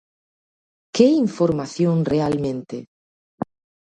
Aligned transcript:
¿Que 0.95 1.03
información 1.23 1.95
realmente? 2.13 2.75